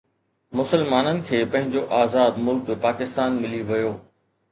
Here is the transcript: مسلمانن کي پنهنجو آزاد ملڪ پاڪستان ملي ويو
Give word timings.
مسلمانن 0.59 1.19
کي 1.27 1.41
پنهنجو 1.55 1.83
آزاد 1.97 2.39
ملڪ 2.47 2.71
پاڪستان 2.87 3.37
ملي 3.45 3.61
ويو 3.69 3.93